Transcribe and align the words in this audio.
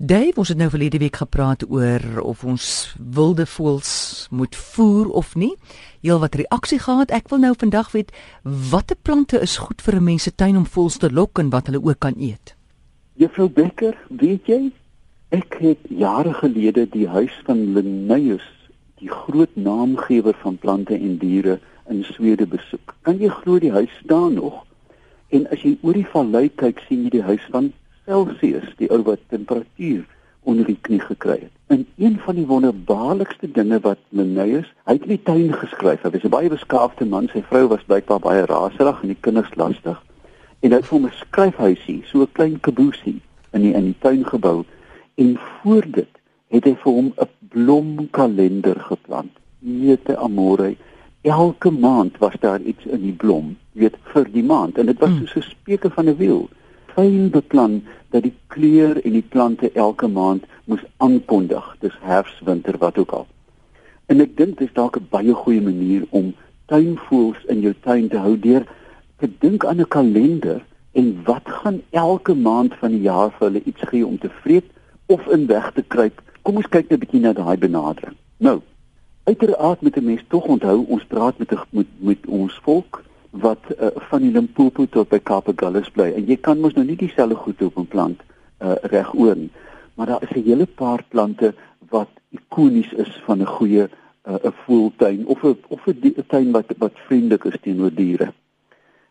Dave, 0.00 0.38
ons 0.38 0.48
het 0.48 0.58
nou 0.58 0.68
verlede 0.70 0.98
week 1.02 1.16
gepraat 1.18 1.64
oor 1.66 2.20
of 2.22 2.44
ons 2.46 2.94
wilde 3.14 3.42
voëls 3.50 4.28
moet 4.30 4.54
voer 4.56 5.08
of 5.10 5.32
nie. 5.34 5.56
Heel 6.06 6.20
wat 6.22 6.36
reaksie 6.38 6.78
gehad. 6.78 7.10
Ek 7.10 7.26
wil 7.32 7.40
nou 7.42 7.50
vandag 7.58 7.90
weet 7.90 8.12
watter 8.70 8.94
plante 9.02 9.40
is 9.42 9.56
goed 9.58 9.82
vir 9.82 9.96
'n 9.98 10.04
mens 10.04 10.22
se 10.22 10.30
tuin 10.30 10.56
om 10.56 10.66
voëls 10.66 10.98
te 11.02 11.10
lok 11.10 11.38
en 11.38 11.50
wat 11.50 11.66
hulle 11.66 11.82
ook 11.82 11.98
kan 11.98 12.14
eet. 12.14 12.54
Juffrou 13.14 13.48
Becker, 13.48 13.98
weet 14.08 14.46
jy, 14.46 14.70
ek 15.28 15.56
het 15.58 15.82
jare 15.88 16.32
gelede 16.32 16.86
die 16.86 17.08
huis 17.08 17.34
van 17.44 17.72
Linnaeus, 17.74 18.46
die 18.98 19.10
groot 19.10 19.56
naamgewer 19.56 20.34
van 20.42 20.58
plante 20.58 20.94
en 20.94 21.18
diere 21.18 21.58
in 21.88 22.04
Swede 22.04 22.46
besoek. 22.46 22.94
Kan 23.02 23.18
jy 23.18 23.28
glo 23.28 23.58
die 23.58 23.72
huis 23.72 23.90
staan 24.04 24.34
nog? 24.34 24.64
En 25.28 25.50
as 25.50 25.58
jy 25.62 25.78
oor 25.82 25.92
die 25.92 26.06
vallei 26.06 26.48
kyk, 26.54 26.78
sien 26.86 27.02
jy 27.02 27.10
die 27.10 27.22
huis 27.22 27.46
van 27.50 27.72
Celsius, 28.08 28.68
die 28.80 28.88
ou 28.88 29.02
wat 29.04 29.20
temperatuur 29.28 30.06
onder 30.48 30.64
die 30.64 30.78
knie 30.80 31.00
gekry 31.00 31.36
het. 31.42 31.52
En 31.68 31.84
een 32.00 32.16
van 32.24 32.38
die 32.38 32.46
wonderbaarlikste 32.48 33.50
dinge 33.52 33.80
wat 33.84 34.00
Linnaeus, 34.16 34.70
hy 34.88 34.96
het 34.96 35.04
in 35.04 35.12
die 35.12 35.22
tuin 35.26 35.52
geskryf. 35.52 36.02
Hy 36.02 36.12
was 36.14 36.24
'n 36.24 36.32
baie 36.32 36.48
beskaafde 36.48 37.04
man. 37.04 37.28
Sy 37.28 37.42
vrou 37.50 37.66
was 37.68 37.84
blykbaar 37.84 38.22
baie 38.24 38.46
raserig 38.48 39.02
en 39.02 39.12
die 39.12 39.20
kinders 39.20 39.54
lastig. 39.54 39.98
En 40.60 40.70
hy 40.70 40.76
het 40.76 40.86
vir 40.86 40.98
hom 40.98 41.06
'n 41.06 41.20
skryfhuisie, 41.20 42.02
so 42.06 42.22
'n 42.22 42.32
klein 42.32 42.60
kaboesie 42.60 43.20
in 43.52 43.62
die 43.62 43.74
in 43.74 43.84
die 43.84 43.98
tuin 43.98 44.24
gebou. 44.26 44.64
En 45.14 45.38
voor 45.60 45.84
dit 45.90 46.12
het 46.48 46.64
hy 46.64 46.74
vir 46.74 46.92
hom 46.92 47.12
'n 47.16 47.28
blomkalender 47.48 48.80
geplant. 48.80 49.32
Jete 49.58 50.16
amore. 50.16 50.76
Elke 51.22 51.70
maand 51.70 52.18
was 52.18 52.34
daar 52.40 52.60
iets 52.60 52.84
in 52.86 53.02
die 53.02 53.12
blom, 53.12 53.56
weet 53.72 53.96
vir 54.02 54.26
die 54.32 54.42
maand 54.44 54.78
en 54.78 54.86
dit 54.86 54.98
was 54.98 55.08
hmm. 55.10 55.26
soos 55.26 55.46
'n 55.46 55.50
speke 55.50 55.90
van 55.90 56.08
'n 56.08 56.16
wiel 56.16 56.48
fyn 56.98 57.28
beplan 57.30 57.82
dat 58.10 58.24
die 58.26 58.34
kleur 58.50 58.98
en 59.06 59.14
die 59.14 59.26
plante 59.34 59.70
elke 59.78 60.08
maand 60.10 60.46
moes 60.66 60.82
aankondig 61.04 61.66
dis 61.84 61.94
herfs 62.02 62.40
winter 62.48 62.78
wat 62.82 62.98
ook 62.98 63.12
al. 63.20 63.26
En 64.10 64.24
ek 64.24 64.34
dink 64.40 64.58
dis 64.58 64.72
dalk 64.74 64.98
'n 64.98 65.06
baie 65.12 65.34
goeie 65.42 65.62
manier 65.62 66.02
om 66.10 66.34
tuinvoëls 66.72 67.44
in 67.54 67.60
jou 67.60 67.74
tuin 67.86 68.08
te 68.08 68.18
hou 68.18 68.34
deur 68.34 68.66
te 69.22 69.30
dink 69.44 69.64
aan 69.64 69.80
'n 69.80 69.92
kalender 69.96 70.60
en 70.92 71.22
wat 71.24 71.46
gaan 71.46 71.82
elke 71.90 72.34
maand 72.34 72.74
van 72.80 72.90
die 72.90 73.06
jaar 73.06 73.30
vir 73.30 73.46
hulle 73.46 73.62
iets 73.64 73.82
gee 73.90 74.06
om 74.06 74.18
te 74.18 74.30
vreet 74.42 74.66
of 75.06 75.26
in 75.26 75.46
weg 75.46 75.70
te 75.72 75.82
kruip. 75.82 76.22
Kom 76.42 76.56
ons 76.56 76.68
kyk 76.68 76.90
net 76.90 76.98
'n 76.98 77.04
bietjie 77.04 77.20
na 77.20 77.32
daai 77.32 77.56
benadering. 77.56 78.16
Nou 78.38 78.60
uiteraard 79.24 79.82
moet 79.82 79.96
'n 79.96 80.04
mens 80.04 80.24
tog 80.28 80.44
onthou 80.44 80.84
ons 80.88 81.04
praat 81.04 81.38
met 81.38 81.50
met 81.70 81.86
met 81.98 82.26
ons 82.26 82.60
volk 82.62 83.02
wat 83.40 83.62
uh, 83.80 83.88
van 84.10 84.22
die 84.22 84.32
Limpopo 84.32 84.86
tot 84.86 85.08
by 85.08 85.18
Kaap 85.18 85.48
Agulhas 85.48 85.90
bly 85.90 86.12
en 86.16 86.26
jy 86.26 86.36
kan 86.36 86.60
mos 86.60 86.74
nou 86.74 86.84
nie 86.84 86.96
dieselfde 86.96 87.36
goed 87.36 87.62
op 87.62 87.78
'n 87.78 87.86
plant 87.86 88.20
uh, 88.60 88.74
regoor 88.82 89.36
nie 89.36 89.50
maar 89.98 90.06
daar 90.06 90.22
is 90.22 90.36
'n 90.36 90.44
hele 90.44 90.66
paar 90.66 91.02
plante 91.08 91.54
wat 91.88 92.08
ikonies 92.30 92.92
is 92.92 93.22
van 93.26 93.40
'n 93.40 93.46
goeie 93.46 93.88
uh, 94.28 94.34
'n 94.34 94.54
voeltuin 94.64 95.26
of 95.26 95.42
'n 95.42 95.56
of 95.68 95.86
'n 95.86 96.24
tuin 96.26 96.50
wat 96.50 96.74
wat 96.78 96.92
vriendelik 97.06 97.44
is 97.44 97.58
teenoor 97.60 97.94
diere. 97.94 98.32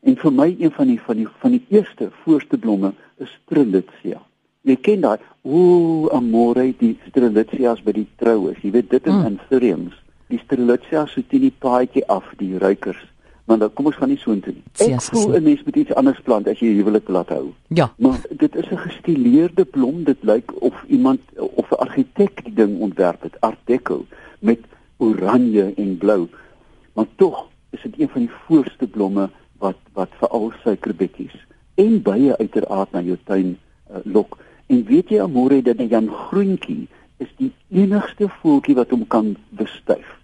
En 0.00 0.16
vir 0.16 0.32
my 0.32 0.56
een 0.58 0.70
van 0.70 0.86
die 0.86 1.00
van 1.00 1.16
die 1.16 1.28
van 1.38 1.50
die 1.50 1.64
eerste 1.68 2.10
voorste 2.22 2.58
blomme 2.58 2.92
is 3.16 3.38
Strelitzia. 3.42 4.20
Jy 4.60 4.76
ken 4.76 5.00
daai 5.00 5.18
o 5.42 6.08
amore 6.08 6.74
die 6.78 6.98
Strelitzias 7.08 7.82
by 7.82 7.92
die 7.92 8.08
troues. 8.16 8.58
Jy 8.62 8.70
weet 8.70 8.90
dit 8.90 9.06
is 9.06 9.12
mm. 9.12 9.24
anthuriums. 9.24 9.94
Die 10.26 10.38
Strelitzia 10.38 11.06
so 11.06 11.22
teen 11.28 11.40
die 11.40 11.54
paadjie 11.58 12.06
af 12.06 12.24
die 12.36 12.58
ruikers 12.58 13.02
maar 13.46 13.58
dan 13.58 13.72
kom 13.72 13.86
ons 13.86 13.96
gaan 13.96 14.10
nie 14.10 14.18
so 14.18 14.34
intoe 14.34 14.52
nie. 14.52 14.92
Ek 14.92 15.02
voel 15.02 15.36
'n 15.38 15.42
mens 15.42 15.62
moet 15.64 15.76
iets 15.76 15.94
anders 15.94 16.20
plant 16.20 16.48
as 16.48 16.58
jy 16.58 16.72
huwelik 16.78 17.08
laat 17.08 17.28
hou. 17.28 17.52
Ja. 17.68 17.92
Maar 17.96 18.20
dit 18.30 18.56
is 18.56 18.70
'n 18.70 18.76
gestileerde 18.76 19.64
blom. 19.64 20.04
Dit 20.04 20.18
lyk 20.20 20.62
of 20.62 20.84
iemand 20.86 21.20
of 21.36 21.70
'n 21.70 21.80
argitek 21.86 22.44
die 22.44 22.54
ding 22.54 22.80
ontwerp 22.80 23.22
het, 23.22 23.40
Art 23.40 23.58
Deco 23.64 24.04
met 24.38 24.60
oranje 24.96 25.72
en 25.76 25.98
blou. 25.98 26.28
Maar 26.92 27.06
tog 27.16 27.48
is 27.70 27.82
dit 27.82 28.00
een 28.00 28.08
van 28.08 28.20
die 28.20 28.34
voorste 28.46 28.86
blomme 28.86 29.30
wat 29.58 29.76
wat 29.92 30.10
vir 30.18 30.28
al 30.28 30.52
suikerbekkies 30.62 31.46
en 31.74 32.02
bye 32.02 32.36
uiteraard 32.36 32.92
na 32.92 33.00
jou 33.00 33.18
tuin 33.24 33.58
uh, 33.90 33.96
lok. 34.04 34.38
En 34.66 34.84
weet 34.84 35.08
jy 35.08 35.20
amore 35.20 35.62
dat 35.62 35.78
die 35.78 35.88
Jan 35.88 36.08
Groentjie 36.08 36.88
is 37.16 37.28
die 37.36 37.52
enigste 37.70 38.28
voeltjie 38.28 38.74
wat 38.74 38.90
hom 38.90 39.06
kan 39.06 39.36
bestuif 39.48 40.16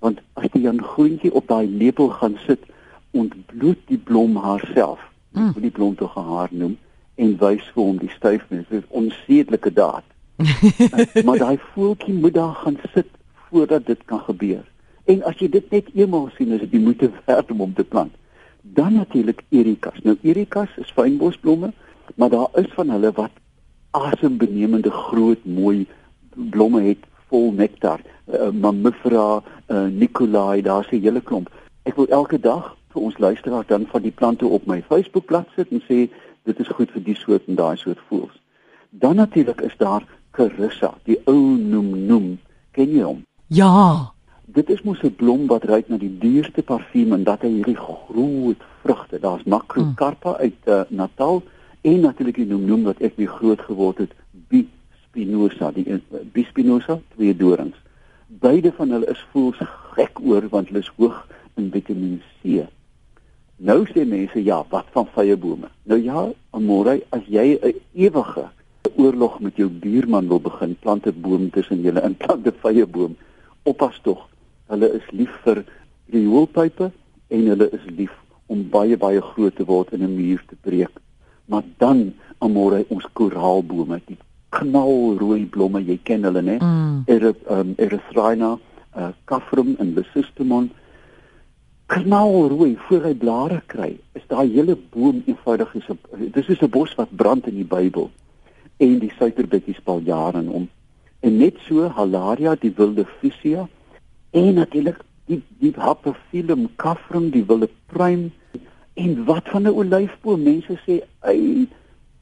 want 0.00 0.20
as 0.40 0.50
die 0.52 0.62
Jan 0.64 0.82
Groentjie 0.82 1.32
op 1.32 1.48
daai 1.48 1.68
lepel 1.68 2.08
gaan 2.20 2.36
sit 2.46 2.66
ontbloot 3.10 3.80
die 3.86 3.98
blom 3.98 4.36
haarself. 4.36 5.00
Mm. 5.32 5.52
die 5.62 5.70
blom 5.70 5.94
tog 5.94 6.14
haar 6.14 6.48
noem 6.50 6.76
en 7.14 7.36
wys 7.38 7.66
vir 7.74 7.82
hom 7.84 7.98
die 8.00 8.10
styfnis 8.10 8.64
dit 8.68 8.80
is 8.82 8.88
onsedelike 8.88 9.72
daad. 9.72 10.06
Maar 11.26 11.38
daai 11.38 11.58
voeltjie 11.72 12.14
moet 12.14 12.34
daar 12.34 12.54
gaan 12.64 12.78
sit 12.94 13.06
voordat 13.50 13.86
dit 13.86 14.00
kan 14.04 14.20
gebeur. 14.20 14.64
En 15.04 15.22
as 15.28 15.38
jy 15.38 15.50
dit 15.52 15.70
net 15.70 15.92
eenmaal 15.94 16.28
sien 16.36 16.50
is 16.56 16.64
dit 16.64 16.72
die 16.72 16.82
moeite 16.82 17.10
werd 17.28 17.50
om 17.50 17.62
hom 17.66 17.74
te 17.74 17.84
plant. 17.84 18.14
Dan 18.62 18.98
natuurlik 18.98 19.44
erikas. 19.48 20.02
Nou 20.02 20.16
erikas 20.22 20.74
is 20.82 20.92
fynbosblomme 20.96 21.72
maar 22.14 22.28
daar 22.28 22.48
is 22.54 22.72
van 22.74 22.90
hulle 22.90 23.12
wat 23.12 23.30
asembenemende 23.90 24.90
groot 24.90 25.44
mooi 25.44 25.86
blomme 26.34 26.82
het 26.82 27.06
vol 27.28 27.52
nektar 27.52 28.00
uh, 28.00 28.50
mamifera 28.50 29.42
uh, 29.70 29.86
nicolai 29.86 30.62
daar's 30.62 30.90
'n 30.90 31.00
hele 31.00 31.20
klomp 31.20 31.48
ek 31.82 31.96
wil 31.96 32.08
elke 32.08 32.38
dag 32.38 32.76
vir 32.92 33.02
ons 33.02 33.18
luisteraars 33.18 33.66
dan 33.66 33.86
van 33.86 34.02
die 34.02 34.14
plante 34.14 34.46
op 34.46 34.66
my 34.66 34.82
Facebookblad 34.82 35.48
sit 35.56 35.70
en 35.70 35.82
sê 35.88 36.06
dit 36.48 36.62
is 36.62 36.72
goed 36.76 36.90
vir 36.94 37.04
die 37.06 37.16
soort 37.16 37.46
en 37.48 37.58
daai 37.58 37.76
soort 37.76 38.00
voëls. 38.08 38.36
Dan 38.90 39.16
natuurlik 39.16 39.60
is 39.60 39.76
daar 39.78 40.06
Carissa, 40.30 40.94
die 41.04 41.18
ou 41.30 41.56
noem 41.58 41.90
noem. 42.06 42.30
Ken 42.74 42.90
jy 42.94 43.04
hom? 43.06 43.22
Ja. 43.46 44.10
Dit 44.46 44.70
is 44.70 44.82
mos 44.82 45.02
'n 45.02 45.14
blom 45.14 45.46
wat 45.46 45.64
ruik 45.64 45.88
na 45.88 45.96
die 45.96 46.18
duurste 46.18 46.62
parfuum 46.62 47.12
en 47.12 47.24
dat 47.24 47.42
hy 47.42 47.48
hierdie 47.48 47.76
groot 47.76 48.62
vrugte. 48.82 49.18
Daar's 49.18 49.44
Macrocarpa 49.44 50.30
mm. 50.30 50.36
uit 50.36 50.60
uh, 50.66 50.82
Natal 50.88 51.42
en 51.80 52.00
natuurlik 52.00 52.34
die 52.34 52.46
noem 52.46 52.64
noem 52.64 52.82
wat 52.82 53.00
ek 53.00 53.16
weer 53.16 53.28
groot 53.28 53.60
geword 53.60 53.98
het, 53.98 54.12
B 54.48 54.66
spinosa, 55.06 55.70
die 55.70 55.86
uh, 55.86 55.98
B 56.32 56.44
spinosa, 56.48 57.00
twee 57.14 57.36
dorings. 57.36 57.76
Beide 58.40 58.72
van 58.72 58.88
hulle 58.94 59.08
is 59.12 59.20
voels 59.32 59.58
gek 59.94 60.20
oor 60.24 60.46
want 60.48 60.70
hulle 60.70 60.80
is 60.80 60.92
hoog 60.96 61.16
in 61.60 61.66
Vitamiin 61.74 62.22
C. 62.40 62.62
Nou 63.60 63.82
sê 63.90 64.06
mense 64.08 64.40
ja, 64.40 64.62
wat 64.70 64.86
van 64.94 65.08
vyebome? 65.12 65.68
Nou 65.84 65.98
ja, 66.00 66.22
amore, 66.56 66.94
as 67.12 67.26
jy 67.28 67.58
'n 67.60 67.74
ewige 67.92 68.46
oorlog 68.96 69.40
met 69.44 69.60
jou 69.60 69.68
buurman 69.68 70.28
wil 70.28 70.40
begin, 70.40 70.72
plant 70.80 71.06
'n 71.06 71.20
boom 71.20 71.50
tussen 71.50 71.82
julle 71.84 72.00
in 72.00 72.16
plant 72.22 72.46
'n 72.46 72.56
vyeboom. 72.64 73.16
Oppas 73.62 74.00
tog. 74.02 74.24
Hulle 74.72 74.88
is 74.88 75.10
lief 75.10 75.36
vir 75.44 75.64
rioolpype 76.08 76.90
en 77.28 77.46
hulle 77.46 77.68
is 77.70 77.84
lief 77.96 78.16
om 78.46 78.68
baie 78.70 78.96
baie 78.96 79.20
groot 79.20 79.56
te 79.56 79.64
word 79.64 79.92
en 79.92 80.00
'n 80.00 80.16
muur 80.16 80.40
te 80.48 80.56
breek. 80.60 80.96
Maar 81.44 81.64
dan 81.76 82.14
amore 82.38 82.84
ons 82.88 83.04
koraalbome, 83.12 84.00
die 84.06 84.18
knalrooi 84.50 85.46
blomme, 85.46 85.80
jy 85.86 85.98
ken 86.02 86.24
hulle, 86.26 86.42
né? 86.42 86.58
Mm. 86.58 87.02
Er 87.06 87.34
um, 87.50 87.74
Erythrina, 87.78 88.58
uh, 88.96 89.10
Caffrum 89.24 89.76
en 89.78 89.94
Lysistemon 89.94 90.70
knalrooi 91.90 92.76
voor 92.86 93.06
hy 93.08 93.14
blare 93.18 93.60
kry, 93.70 93.90
is 94.14 94.26
daai 94.30 94.46
hele 94.52 94.76
boom 94.94 95.22
eenvoudig 95.26 95.74
is 95.74 95.88
'n 95.90 96.30
dis 96.34 96.48
is 96.48 96.62
'n 96.62 96.70
bos 96.70 96.94
wat 96.94 97.16
brand 97.16 97.46
in 97.46 97.56
die 97.56 97.66
Bybel 97.66 98.10
en 98.78 98.98
die 98.98 99.12
suikerbekkies 99.18 99.80
paal 99.84 100.00
jare 100.00 100.38
in 100.38 100.48
om. 100.48 100.68
En 101.20 101.36
net 101.36 101.56
so 101.66 101.88
Halaria, 101.88 102.54
die 102.54 102.72
wilde 102.76 103.04
fusia 103.20 103.68
en 104.30 104.54
natuurlik 104.54 105.02
die 105.26 105.42
die 105.58 105.74
Hapophyllum 105.76 106.68
caffrum, 106.76 107.30
die 107.30 107.44
wilde 107.44 107.68
pruim 107.86 108.30
en 108.94 109.24
wat 109.24 109.48
van 109.48 109.62
'n 109.62 109.74
olyfboom? 109.74 110.42
Mense 110.42 110.78
sê, 110.86 111.02
"Ey, 111.22 111.68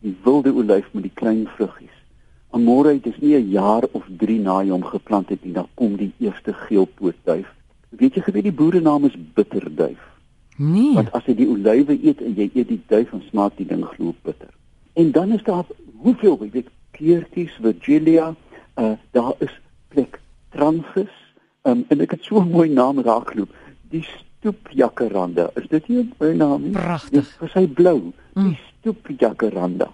die 0.00 0.16
wilde 0.22 0.52
olyf 0.52 0.92
met 0.92 1.02
die 1.02 1.14
klein 1.14 1.48
vruggies." 1.56 2.03
Amore, 2.54 2.94
dit 3.00 3.12
is 3.12 3.20
nie 3.20 3.34
'n 3.36 3.50
jaar 3.50 3.84
of 3.92 4.06
3 4.18 4.38
na 4.40 4.58
hy 4.60 4.70
hom 4.70 4.84
geplant 4.84 5.28
het 5.28 5.44
nie, 5.44 5.52
dan 5.52 5.68
kom 5.74 5.96
die 5.96 6.12
eerste 6.18 6.52
geelpootduif 6.52 7.50
Weet 7.98 8.18
jy 8.18 8.24
geweet 8.26 8.48
die 8.48 8.54
boere 8.54 8.80
naam 8.82 9.06
is 9.06 9.14
bitterduif? 9.36 10.00
Nee. 10.56 10.94
Want 10.96 11.12
as 11.14 11.26
jy 11.28 11.36
die 11.38 11.48
olywe 11.50 11.96
eet 12.00 12.22
en 12.22 12.34
jy 12.38 12.48
eet 12.52 12.70
die 12.70 12.80
duif 12.90 13.12
en 13.14 13.22
smaak 13.28 13.56
die 13.58 13.66
ding 13.68 13.84
glo 13.94 14.14
bitter. 14.26 14.50
En 14.98 15.10
dan 15.14 15.34
is 15.34 15.42
daar 15.46 15.66
hoeveel 16.02 16.38
weet 16.42 16.58
jy 16.58 16.64
Keertjies, 16.94 17.54
Virgilia, 17.62 18.32
uh 18.78 18.92
daar 19.16 19.34
is 19.42 19.54
plek 19.90 20.20
Transis, 20.54 21.14
um, 21.66 21.82
en 21.90 22.02
ek 22.04 22.14
het 22.14 22.22
so 22.22 22.38
'n 22.40 22.50
mooi 22.50 22.68
naam 22.70 23.00
raakloop. 23.02 23.50
Die 23.90 24.04
stoepjacaranda. 24.06 25.50
Is 25.54 25.66
dit 25.68 25.88
nie 25.88 25.98
'n 25.98 26.12
mooi 26.18 26.36
naam 26.36 26.62
nie? 26.62 26.70
Pragtig. 26.70 27.36
Dis 27.40 27.52
sy 27.52 27.66
blou. 27.66 28.12
Mm. 28.34 28.48
Die 28.48 28.58
stoepjacaranda. 28.78 29.90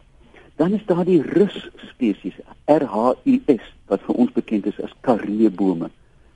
Dan 0.60 0.72
is 0.72 0.82
daar 0.86 1.04
die 1.08 1.22
rus 1.22 1.70
spesies 1.88 2.36
R 2.64 2.84
H 2.84 3.14
U 3.24 3.34
S 3.46 3.68
wat 3.88 4.02
vir 4.04 4.18
ons 4.20 4.32
bekend 4.36 4.66
is 4.68 4.80
as 4.84 4.92
karreebome. 5.06 5.88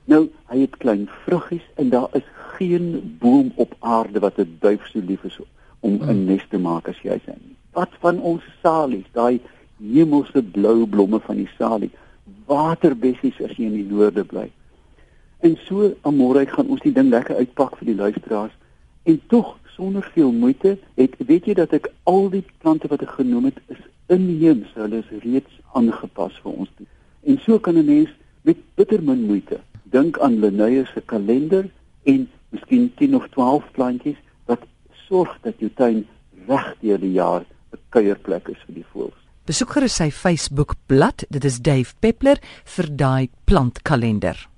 Nou, 0.09 0.21
hy 0.49 0.63
het 0.63 0.79
klein 0.81 1.03
vruggies 1.27 1.67
en 1.77 1.91
daar 1.93 2.09
is 2.17 2.25
geen 2.55 2.87
boom 3.21 3.53
op 3.61 3.75
aarde 3.81 4.23
wat 4.25 4.41
'n 4.41 4.57
duif 4.65 4.87
so 4.89 5.05
lief 5.11 5.25
is 5.29 5.37
om 5.81 6.01
'n 6.01 6.17
mm. 6.17 6.25
nes 6.25 6.47
te 6.49 6.59
maak 6.59 6.89
as 6.89 7.03
hy 7.03 7.21
sien. 7.25 7.57
Wat 7.73 7.93
van 8.01 8.21
ons 8.21 8.43
salies, 8.63 9.05
daai 9.13 9.41
hemelse 9.93 10.43
blou 10.43 10.87
blomme 10.87 11.21
van 11.21 11.37
die 11.37 11.51
salie, 11.59 11.91
waterbessies 12.47 13.41
as 13.45 13.57
jy 13.57 13.65
in 13.65 13.77
die 13.77 13.93
noorde 13.93 14.25
bly. 14.25 14.51
En 15.41 15.59
so 15.69 15.93
amorei 16.01 16.47
gaan 16.47 16.69
ons 16.69 16.81
die 16.81 16.93
ding 16.93 17.11
lekker 17.11 17.37
uitpak 17.37 17.77
vir 17.77 17.87
die 17.87 18.01
luisteraars 18.01 18.57
en 19.03 19.21
tog 19.27 19.59
sonder 19.77 20.11
veel 20.15 20.33
moeite 20.33 20.79
het 20.95 21.15
weet 21.19 21.45
jy 21.45 21.55
dat 21.55 21.73
ek 21.73 21.93
al 22.03 22.31
die 22.31 22.45
plante 22.59 22.89
wat 22.89 23.03
ek 23.03 23.19
genoem 23.21 23.45
het 23.45 23.61
is 23.69 23.85
inheems, 24.07 24.69
hulle 24.75 25.03
is 25.03 25.23
reeds 25.23 25.61
aangepas 25.73 26.37
vir 26.43 26.53
ons. 26.53 26.71
En 27.25 27.39
so 27.45 27.59
kan 27.59 27.79
'n 27.79 27.87
mens 27.87 28.11
met 28.43 28.57
bitter 28.77 29.03
min 29.03 29.27
moeite 29.27 29.61
dink 29.95 30.19
aan 30.19 30.41
Linnaeus 30.41 30.91
se 30.93 31.01
kalender 31.01 31.71
en 32.03 32.29
miskien 32.51 32.93
10 32.99 33.15
of 33.15 33.29
12 33.29 33.71
plantjies 33.73 34.19
wat 34.51 34.63
sorg 35.07 35.37
dat 35.43 35.55
jou 35.59 35.71
tuin 35.79 36.07
reg 36.49 36.75
deur 36.81 36.99
die 36.99 37.13
jaar 37.13 37.45
'n 37.73 37.79
kuierplek 37.91 38.49
is 38.49 38.63
vir 38.67 38.75
die 38.75 38.89
voëls. 38.93 39.21
Besoek 39.47 39.71
gerus 39.77 39.97
sy 39.97 40.11
Facebook 40.11 40.75
bladsy, 40.87 41.27
dit 41.31 41.45
is 41.45 41.61
Dave 41.61 41.95
Peppler 42.01 42.39
vir 42.65 42.87
daai 42.97 43.29
plantkalender. 43.45 44.49